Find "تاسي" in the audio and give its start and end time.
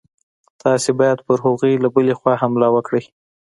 0.61-0.91